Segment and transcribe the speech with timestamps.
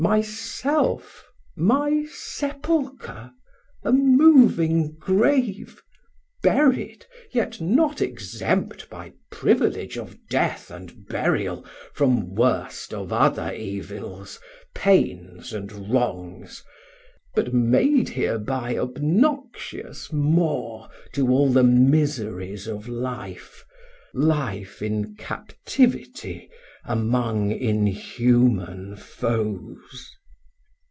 [0.01, 3.31] My self, my Sepulcher,
[3.83, 5.79] a moving Grave,
[6.41, 14.39] Buried, yet not exempt By priviledge of death and burial From worst of other evils,
[14.73, 16.63] pains and wrongs,
[17.35, 23.63] But made hereby obnoxious more To all the miseries of life,
[24.15, 26.49] Life in captivity
[26.83, 30.09] Among inhuman foes.